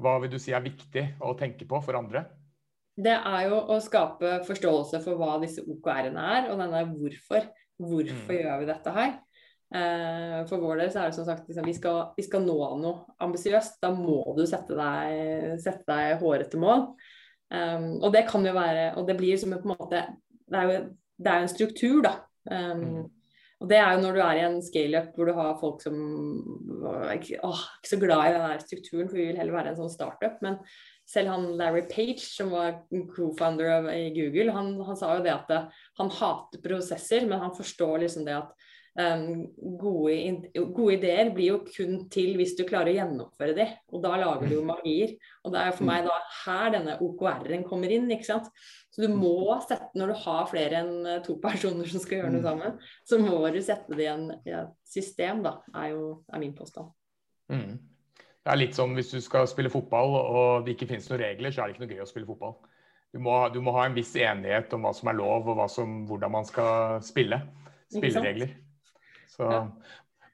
[0.01, 2.25] hva vil du si er viktig å tenke på for andre?
[2.97, 7.45] Det er jo å skape forståelse for hva disse OKR-ene er, og denne hvorfor.
[7.77, 8.39] Hvorfor mm.
[8.41, 9.11] gjør vi dette her?
[9.67, 12.57] Eh, for vår del så er det som sagt liksom, vi, skal, vi skal nå
[12.81, 13.77] noe ambisiøst.
[13.83, 16.87] Da må du sette deg, sette deg hårete mål.
[17.47, 20.01] Um, og det kan jo være Og det blir som en på en måte
[20.51, 20.79] Det er jo
[21.17, 22.11] det er en struktur, da.
[22.43, 23.05] Um, mm.
[23.57, 25.95] Og det er jo når du er i en scale-up hvor du har folk som
[26.91, 29.73] er ikke, åh, ikke så glad i den der strukturen, for vi vil heller være
[29.73, 30.37] en sånn startup.
[30.45, 30.59] Men
[31.09, 32.83] selv han Larry Page, som var
[33.15, 35.53] co-founder i Google, han, han, sa jo det at
[35.97, 38.67] han hater prosesser, men han forstår liksom det at
[38.97, 40.13] Um, gode,
[40.73, 44.49] gode, ideer blir jo kun til hvis du klarer å gjennomføre de, og da lager
[44.49, 45.11] du jo magier.
[45.45, 48.49] Og det er jo for meg da her denne OKR-en kommer inn, ikke sant.
[48.97, 52.31] Så du må sette, når du har flere enn eh, to personer som skal gjøre
[52.33, 52.47] noe mm.
[52.47, 56.55] sammen, så må du sette det i en, et system, da, er jo er min
[56.57, 56.89] påstand.
[57.53, 57.77] Mm.
[58.17, 61.53] Det er litt som hvis du skal spille fotball og det ikke finnes noen regler,
[61.53, 62.57] så er det ikke noe gøy å spille fotball.
[63.13, 66.01] Du må, du må ha en viss enighet om hva som er lov og som,
[66.09, 67.39] hvordan man skal spille.
[67.93, 68.57] Spilleregler.
[69.29, 69.47] Så.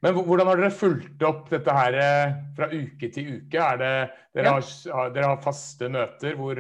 [0.04, 3.60] Men hvordan har dere fulgt opp dette her eh, fra uke til uke?
[3.60, 3.93] Er det,
[4.36, 6.39] dere, har, dere har faste møter.
[6.39, 6.60] Hvor,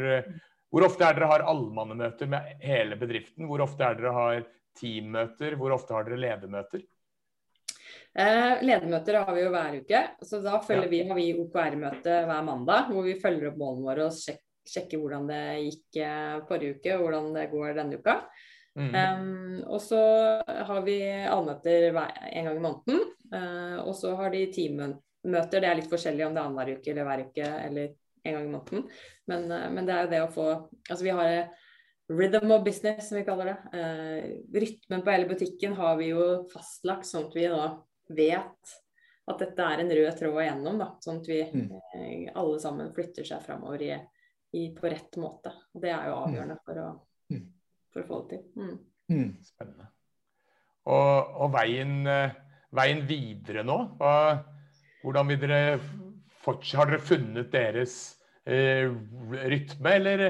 [0.73, 3.45] hvor ofte er dere har allmannemøter med hele bedriften?
[3.45, 4.39] Hvor ofte er dere har
[4.79, 5.53] teammøter?
[5.59, 6.81] Hvor ofte har dere ledermøter?
[8.13, 10.01] Eh, ledermøter har vi jo hver uke.
[10.25, 10.87] så Da ja.
[10.89, 14.97] vi, har vi OKR-møte hver mandag, hvor vi følger opp målene våre og sjekker, sjekker
[14.97, 18.19] hvordan det gikk eh, forrige uke og hvordan det går denne uka.
[18.73, 18.93] Mm.
[18.97, 20.01] Um, og så
[20.41, 23.03] har vi allmøter en gang i måneden.
[23.29, 25.59] Uh, og så har de teammøter.
[25.59, 28.47] Det er litt forskjellig om det er annenhver uke eller hver uke eller en gang
[28.47, 28.85] i måneden.
[29.29, 30.47] Men, uh, men, det er jo det å få
[30.89, 31.33] Altså vi har
[32.11, 33.79] rhythm of business, som vi kaller det.
[33.79, 34.25] Eh,
[34.59, 37.69] rytmen på hele butikken har vi jo fastlagt, sånn at vi da
[38.11, 38.73] vet
[39.31, 40.81] at dette er en rød tråd igjennom.
[40.83, 43.93] Da, sånn at vi eh, alle sammen flytter seg framover i,
[44.59, 45.55] i, på rett måte.
[45.71, 46.89] Og Det er jo avgjørende for å
[47.31, 47.47] mm
[47.93, 48.47] for å få det til.
[48.57, 48.79] Mm.
[49.13, 49.29] Mm.
[49.45, 49.89] Spennende.
[50.89, 52.35] Og, og veien, eh,
[52.75, 54.15] veien, videre nå, hva,
[55.03, 55.61] hvordan vil dere
[56.43, 58.12] fortsatt Har dere funnet deres eh,
[58.43, 60.23] rytme, eller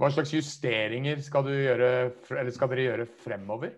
[0.00, 1.90] hva slags justeringer skal, gjøre,
[2.24, 3.76] skal dere gjøre fremover?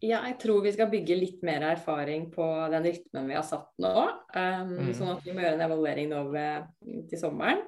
[0.00, 3.68] Ja, jeg tror vi skal bygge litt mer erfaring på den rytmen vi har satt
[3.84, 3.94] nå.
[4.32, 4.92] Um, mm.
[4.96, 6.70] Sånn at vi må gjøre en evaluering nå ved,
[7.10, 7.60] til sommeren.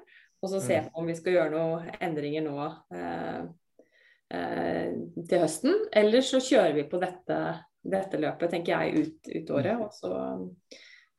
[0.43, 0.87] Og så se mm.
[0.89, 3.43] på om vi skal gjøre noen endringer nå uh,
[4.33, 4.93] Eh,
[5.29, 5.75] til høsten.
[5.93, 7.39] Eller så kjører vi på dette,
[7.85, 9.83] dette løpet, tenker jeg, ut, ut året.
[9.85, 10.13] Og så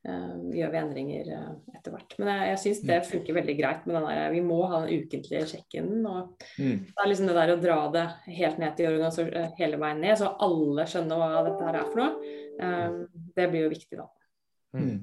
[0.03, 2.15] gjør vi endringer uh, etter hvert.
[2.19, 3.07] Men jeg, jeg syns det mm.
[3.11, 5.91] funker veldig greit med den der Vi må ha den ukentlige sjekken.
[6.01, 6.81] Og mm.
[6.89, 8.05] det er liksom det der å dra det
[8.41, 12.03] helt ned til organisasjonen hele veien ned, så alle skjønner hva dette her er for
[12.03, 12.35] noe.
[12.53, 12.99] Um,
[13.33, 14.09] det blir jo viktig, da.
[14.75, 14.97] Mm.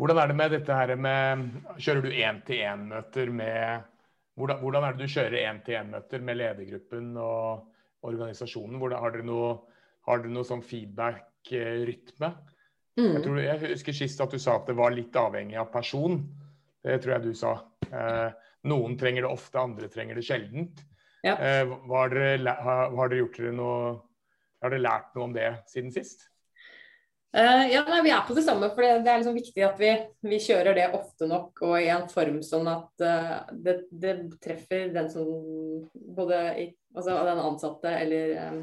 [0.00, 1.42] Hvordan er det med dette her med
[1.80, 3.88] Kjører du én-til-én-møter med
[4.38, 7.66] hvordan, hvordan, er det du kjører én-til-én-møter med ledergruppen og
[8.08, 8.78] organisasjonen?
[8.80, 9.50] Hvordan, har dere noe,
[10.08, 12.30] har dere noe sånn feedback-rytme?
[13.00, 13.38] Mm.
[13.40, 16.20] Jeg, jeg, husker sist at du sa at det var litt avhengig av person.
[16.84, 17.54] Det tror jeg du sa.
[17.88, 20.82] Eh, noen trenger det ofte, andre trenger det sjeldent.
[21.24, 21.36] Ja.
[21.36, 23.80] Eh, har, dere, har, har, dere, gjort dere noe
[24.60, 26.30] Har dere lært noe om det siden sist?
[27.30, 29.76] Uh, ja, nei, Vi er på det samme, for det, det er liksom viktig at
[29.78, 29.90] vi,
[30.26, 34.90] vi, kjører det ofte nok og i en form sånn at uh, det, det, treffer
[34.90, 35.28] den som
[36.16, 38.58] både i, altså den ansatte eller um,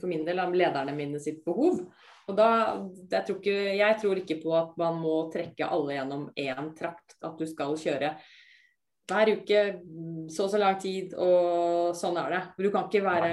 [0.00, 1.78] for min del lederne mine sitt behov.
[2.28, 2.48] Og da,
[3.08, 7.16] jeg tror, ikke, jeg tror ikke på at man må trekke alle gjennom én trakt.
[7.24, 8.12] At du skal kjøre
[9.08, 9.60] hver uke
[10.28, 12.40] så og så lang tid, og sånn er det.
[12.60, 13.30] Du kan ikke være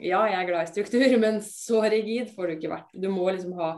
[0.00, 2.94] Ja, jeg er glad i struktur, men så rigid får du ikke vært.
[2.96, 3.74] Du må liksom ha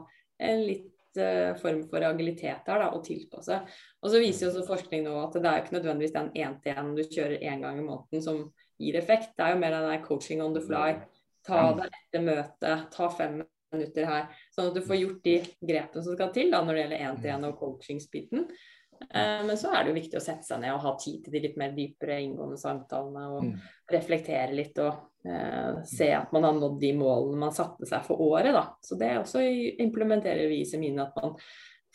[0.46, 3.59] en litt uh, form for agilitet her da, og tilpasse.
[4.02, 7.02] Og så viser jo også forskning nå at det er ikke nødvendigvis den én-til-én du
[7.02, 8.44] kjører én gang i måneden som
[8.78, 9.35] gir effekt.
[9.35, 11.00] Det er jo mer den der coaching on the fly.
[11.46, 13.40] Ta deg etter møtet, ta fem
[13.74, 14.31] minutter her.
[14.55, 17.46] Sånn at du får gjort de grepene som skal til da, når det gjelder én-til-én
[17.48, 18.48] og coachingsbiten.
[19.14, 21.35] Eh, men så er det jo viktig å sette seg ned og ha tid til
[21.35, 23.29] de litt mer dypere inngående samtalene.
[23.35, 23.55] Og mm.
[23.92, 28.22] reflektere litt og eh, se at man har nådd de målene man satte seg for
[28.24, 28.52] året.
[28.57, 28.66] Da.
[28.83, 29.44] Så det også
[29.87, 31.37] implementerer vi i Semine at man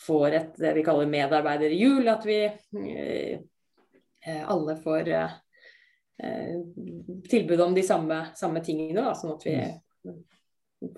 [0.02, 2.12] får et det vi kaller medarbeiderhjul.
[2.12, 3.40] At vi eh,
[4.28, 5.38] eh alle får eh,
[6.24, 6.60] eh,
[7.30, 10.20] tilbud om de samme, samme tingene, da, sånn at vi mm.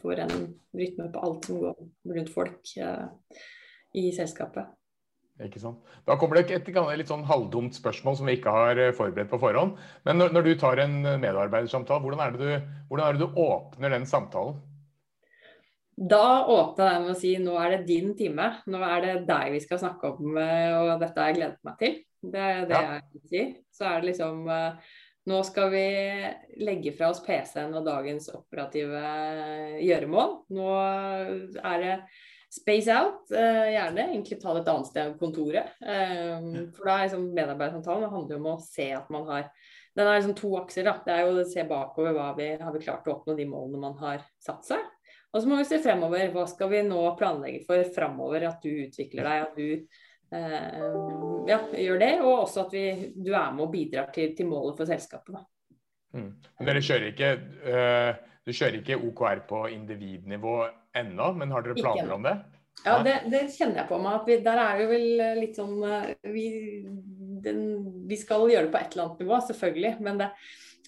[0.02, 0.38] Får en
[0.78, 1.76] rytme på alt som går
[2.16, 2.74] rundt folk
[3.94, 4.72] i selskapet.
[5.42, 5.80] Ikke sant?
[6.06, 9.40] Da kommer det et, litt sånn halvdumt spørsmål som vi ikke har eh, forberedt på
[9.42, 9.80] forhånd.
[10.06, 13.96] Men når, når du tar en medarbeidersamtale, hvordan er, du, hvordan er, det du, åpner
[13.96, 14.62] den samtalen?
[15.94, 18.50] Da åpner jeg med å si nå er det din time.
[18.70, 21.82] Nå er det deg vi skal snakke om, eh, og dette har jeg gledet meg
[21.82, 21.98] til.
[22.24, 23.00] Det er det ja.
[23.02, 23.44] jeg si.
[23.74, 24.94] Så er det liksom eh,
[25.30, 25.88] Nå skal vi
[26.66, 29.02] legge fra oss PC-en og dagens operative
[29.80, 30.38] gjøremål.
[30.52, 30.70] Nå
[31.64, 31.98] er det
[32.54, 34.10] Space out, uh, gjerne.
[34.12, 35.72] Egentlig ta det et annet sted enn kontoret.
[35.82, 39.48] Um, for da er liksom medarbeidersamtalen handler om å se at man har
[39.94, 40.86] Den har liksom to akser.
[40.86, 40.96] da.
[41.06, 43.82] Det er jo å se bakover hva vi har vi klart å oppnå de målene
[43.82, 44.86] man har satt seg.
[45.34, 46.32] Og så må vi se fremover.
[46.34, 48.48] Hva skal vi nå planlegge for fremover?
[48.50, 50.02] At du utvikler deg, at du
[51.48, 52.12] ja, gjør det.
[52.22, 55.38] Og også at vi, du er med og bidrar til, til målet for selskapet.
[56.14, 56.30] Mm.
[56.60, 57.34] Men dere kjører ikke
[57.74, 60.58] uh Du kjører ikke OKR på individnivå
[61.00, 62.34] ennå, men har dere planer om det?
[62.84, 64.18] Ja, det, det kjenner jeg på meg.
[64.18, 65.06] at vi, Der er vi vel
[65.40, 66.44] litt sånn eh, vi,
[67.46, 67.62] den,
[68.10, 69.94] vi skal gjøre det på et eller annet nivå, selvfølgelig.
[70.04, 70.28] Men det,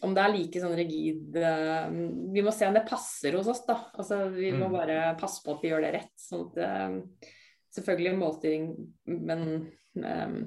[0.04, 1.88] om det er like sånn rigid eh,
[2.36, 3.78] Vi må se om det passer hos oss, da.
[3.96, 4.76] Altså, vi må Mm.
[4.76, 6.14] bare passe på at vi gjør det rett.
[6.20, 7.32] Sånn at, eh,
[7.76, 8.70] selvfølgelig målstyring,
[9.06, 9.42] men
[10.02, 10.38] um,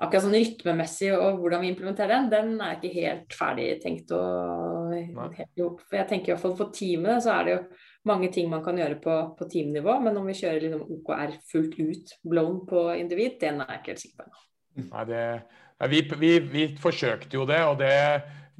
[0.00, 4.94] akkurat sånn rytmemessig og hvordan vi implementerer den, den er ikke helt ferdig tenkt og
[4.94, 5.82] helt gjort.
[5.86, 7.62] For jeg tenker i hvert fall for teamet så er det jo
[8.08, 11.76] mange ting man kan gjøre på, på teamnivå, men om vi kjører liksom OKR fullt
[11.80, 14.46] ut blown på individ, den er jeg ikke helt sikker på ennå.
[14.86, 15.24] Nei, det,
[15.90, 17.92] vi, vi, vi forsøkte jo det, og det,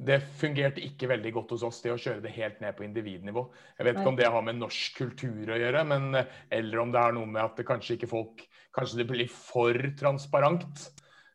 [0.01, 3.43] det fungerte ikke veldig godt hos oss, det å kjøre det helt ned på individnivå.
[3.77, 6.15] Jeg vet ikke om det har med norsk kultur å gjøre, men,
[6.49, 9.75] eller om det er noe med at det kanskje ikke folk Kanskje det blir for
[9.99, 10.85] transparent.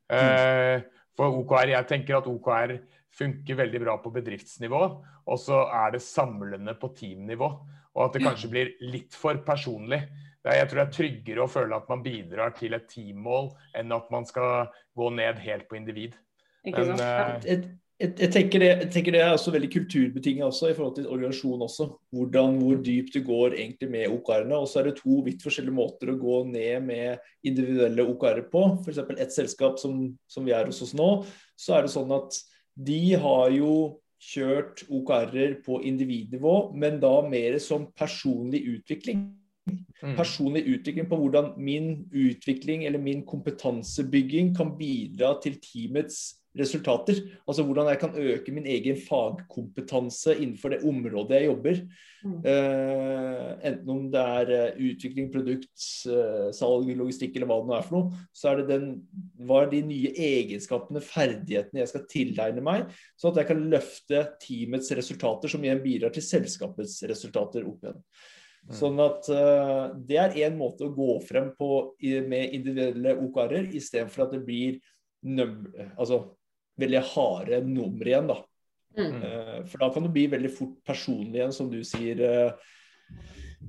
[0.09, 0.81] Eh,
[1.13, 2.79] for OKR, jeg tenker at OKR
[3.13, 4.81] funker veldig bra på bedriftsnivå,
[5.29, 7.51] og så er det samlende på teamnivå.
[7.93, 10.01] Og at det kanskje blir litt for personlig.
[10.47, 13.93] Er- Jeg tror det er tryggere å føle at man bidrar til et teammål, enn
[13.93, 16.15] at man skal gå ned helt på individ.
[16.65, 20.75] Ikke Men, eh, Jeg, tenker det, jeg tenker det er også veldig kulturbetinget også, i
[20.77, 21.87] forhold til organisasjon også.
[22.13, 24.59] Hvordan, hvor dypt du går egentlig med OKR-ene.
[24.59, 28.67] Og så er det to vidt forskjellige måter å gå ned med individuelle OKR-er på.
[28.85, 29.01] F.eks.
[29.17, 31.09] et selskap som, som vi er hos oss nå,
[31.57, 32.37] så er det sånn at
[32.77, 33.73] de har jo
[34.21, 39.25] kjørt OKR-er på individnivå, men da mer som personlig utvikling
[40.03, 40.15] mm.
[40.17, 47.19] personlig utvikling på hvordan min utvikling eller min kompetansebygging kan bidra til teamets resultater.
[47.47, 51.81] Altså hvordan jeg kan øke min egen fagkompetanse innenfor det området jeg jobber.
[52.27, 52.39] Mm.
[52.43, 55.75] Uh, enten om det er eh, utvikling, produkt,
[56.11, 58.23] uh, salg, logistikk eller hva det nå er for noe.
[58.35, 58.89] Så er det den,
[59.47, 62.89] hva er de nye egenskapene, ferdighetene jeg skal tilegne meg,
[63.21, 68.03] sånn at jeg kan løfte teamets resultater, som igjen bidrar til selskapets resultater opp igjen.
[68.75, 71.71] Sånn at uh, Det er én måte å gå frem på
[72.03, 74.81] i, med individuelle OKR-er, istedenfor at det blir
[75.27, 75.63] num
[75.97, 76.25] altså,
[76.81, 78.27] veldig harde nummer igjen.
[78.31, 78.37] da.
[78.97, 79.23] Mm.
[79.23, 82.53] Eh, for da kan du bli veldig fort personlig igjen, som du sier, eh,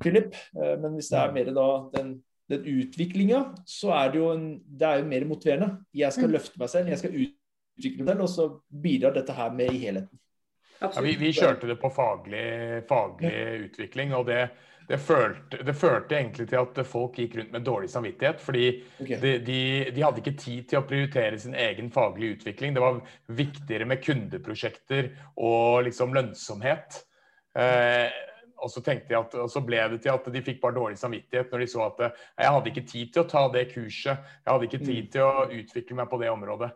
[0.02, 0.34] Philip.
[0.56, 2.14] Eh, men hvis det er mer da den,
[2.50, 5.72] den utviklinga, så er det jo en, det er jo mer motiverende.
[5.94, 6.36] Jeg skal Mm.
[6.38, 9.78] løfte meg selv, jeg skal utvikle meg selv, og så bidrar dette her med i
[9.84, 10.20] helheten.
[10.80, 13.34] Ja, vi, vi kjørte det på faglig, faglig
[13.66, 14.52] utvikling, og det,
[14.88, 18.40] det, følte, det førte egentlig til at folk gikk rundt med dårlig samvittighet.
[18.44, 18.68] Fordi
[19.02, 19.20] okay.
[19.20, 19.60] de, de,
[19.96, 22.76] de hadde ikke tid til å prioritere sin egen faglige utvikling.
[22.76, 25.12] Det var viktigere med kundeprosjekter
[25.44, 27.02] og liksom lønnsomhet.
[27.60, 28.08] Eh,
[28.58, 31.52] og så jeg at, og så ble det til at de fikk bare dårlig samvittighet
[31.52, 34.32] når de så at eh, jeg hadde ikke tid til å ta det kurset.
[34.40, 36.72] Jeg hadde ikke tid til å utvikle meg på det området.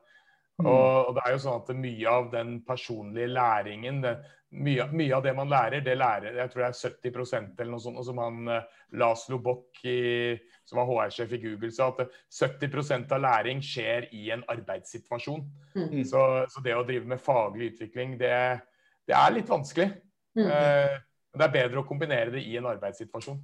[0.62, 0.68] Mm.
[0.68, 4.18] Og, og det er jo sånn at mye av den personlige læringen, det,
[4.52, 7.84] mye, mye av det man lærer, det lærer jeg tror det er 70% eller noe
[7.84, 8.00] sånt.
[8.02, 10.36] Og som han eh, Laslo Bock, i,
[10.68, 12.20] som var HR-sjef i Google, sa at eh,
[12.68, 15.46] 70% av læring skjer i en arbeidssituasjon.
[15.78, 16.04] Mm.
[16.08, 18.36] Så, så det å drive med faglig utvikling, det,
[19.08, 19.90] det er litt vanskelig.
[20.40, 20.46] Mm.
[20.48, 21.00] Eh,
[21.32, 23.40] det er bedre å kombinere det i en arbeidssituasjon.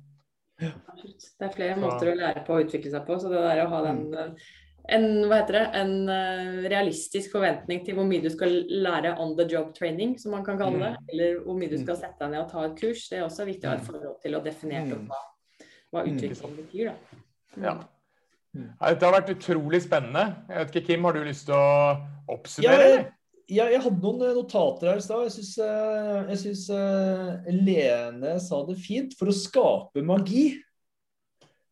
[0.60, 3.20] Det er flere Så- måter å lære på å utvikle seg på.
[3.22, 4.48] Så det der å ha den eh,
[4.96, 9.36] en, hva heter det, en uh, realistisk forventning til hvor mye du skal lære on
[9.38, 12.32] the job training, som man kan kalle det, eller hvor mye du skal sette deg
[12.34, 14.44] ned og ta et kurs, det er også viktig å ha et forhold til å
[14.46, 15.22] definere opp hva,
[15.92, 16.16] hva Mm.
[16.16, 16.90] utvikling betyr.
[16.92, 17.22] Da.
[17.68, 17.76] Ja.
[18.58, 20.24] Ja, Dette har vært utrolig spennende.
[20.50, 21.98] Jeg vet ikke, Kim, har du lyst til å
[22.34, 22.72] oppsummere?
[22.72, 23.04] jeg, eller?
[23.48, 25.28] ja, jeg hadde noen eh, notater her i stad.
[26.32, 29.14] Jeg syns, eh, Lene sa det fint.
[29.20, 30.48] For å skape magi,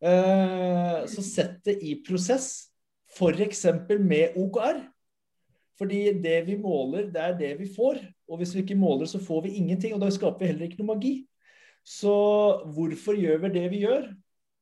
[0.02, 2.70] eh, så sett det i prosess.
[3.16, 3.66] F.eks.
[4.00, 4.84] med OKR.
[5.78, 8.00] Fordi det vi måler, det er det vi får.
[8.30, 9.96] Og hvis vi ikke måler, så får vi ingenting.
[9.96, 11.16] Og da skaper vi heller ikke noe magi.
[11.86, 12.14] Så
[12.74, 14.08] hvorfor gjør vi det vi gjør?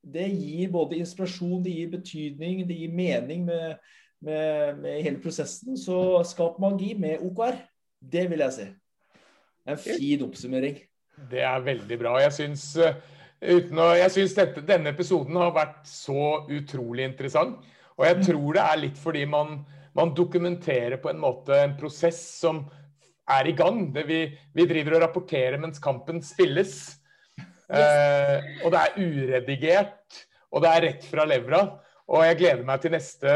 [0.03, 3.75] Det gir både inspirasjon, det gir betydning, det gir mening med,
[4.19, 5.77] med, med hele prosessen.
[5.79, 7.61] Så skap magi med OKR.
[8.03, 8.67] Det vil jeg si.
[9.63, 10.81] En fin oppsummering.
[11.31, 12.17] Det er veldig bra.
[12.19, 12.97] Jeg syns, eh,
[13.39, 17.61] uten å, jeg syns dette, denne episoden har vært så utrolig interessant.
[17.99, 19.59] Og jeg tror det er litt fordi man,
[19.97, 22.63] man dokumenterer på en måte en prosess som
[23.29, 23.85] er i gang.
[23.95, 24.25] Det vi,
[24.55, 26.75] vi driver og rapporterer mens kampen spilles.
[27.73, 30.21] Eh, og det er uredigert,
[30.53, 31.63] og det er rett fra levra.
[32.13, 33.33] Og jeg gleder meg til neste,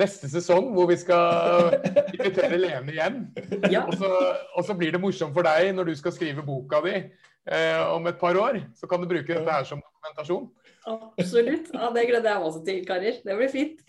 [0.00, 1.76] neste sesong, hvor vi skal
[2.14, 3.18] invitere Lene igjen.
[3.68, 3.84] Ja.
[3.84, 4.08] Og så,
[4.56, 8.08] og så blir det morsomt for deg når du skal skrive boka di eh, om
[8.08, 8.62] et par år.
[8.78, 10.48] Så kan du bruke dette her som dokumentasjon.
[10.88, 11.70] Absolutt.
[11.74, 13.20] Ja, det gleder jeg meg også til, karer.
[13.22, 13.84] Det blir fint.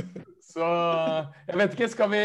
[0.54, 0.66] Så
[1.48, 2.24] jeg vet ikke, skal vi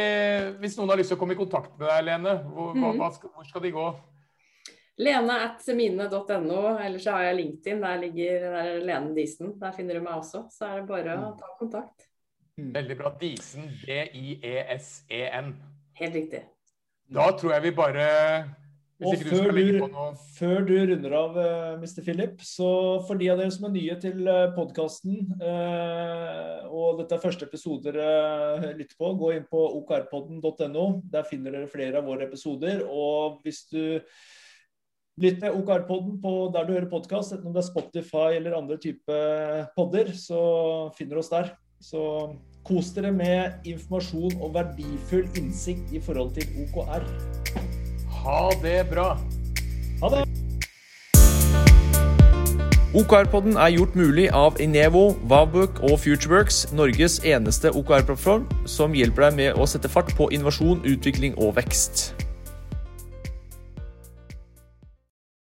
[0.60, 2.98] Hvis noen har lyst til å komme i kontakt med deg, Lene, hvor, hva, -hmm.
[3.00, 3.86] hva skal, hvor skal de gå?
[4.98, 7.82] Lene.semine.no, eller så har jeg LinkedIn.
[7.82, 9.54] Der ligger der Lene Disen.
[9.60, 10.44] Der finner du meg også.
[10.50, 12.08] Så er det bare å ta kontakt.
[12.58, 12.72] Mm.
[12.74, 13.12] Veldig bra.
[13.20, 13.68] Disen.
[13.86, 15.52] D-i-e-s-e-n.
[16.00, 16.42] Helt riktig.
[17.14, 18.08] Da tror jeg vi bare
[18.98, 19.98] og før du,
[20.34, 22.00] før du, runder av, eh, Mr.
[22.02, 22.70] Philip, så
[23.06, 27.46] for de av dere som er nye til eh, podkasten, eh, og dette er første
[27.46, 30.88] episode dere lytter på, gå inn på okrpodden.no.
[31.14, 32.82] Der finner dere flere av våre episoder.
[32.90, 34.00] Og hvis du
[35.22, 39.22] lytter OKR-podden på der du hører podkast, enten om det er Spotify eller andre type
[39.78, 40.42] podder, så
[40.98, 41.54] finner du oss der.
[41.78, 42.02] Så
[42.66, 47.37] kos dere med informasjon og verdifull innsikt i forhold til OKR.
[48.28, 49.16] Ha det bra.
[50.02, 50.24] Ha det.
[52.98, 59.40] OKR-podden er gjort mulig av Inevo, Vavbook og Futureworks, Norges eneste OKR-plattform som hjelper deg
[59.40, 62.27] med å sette fart på innovasjon, utvikling og vekst.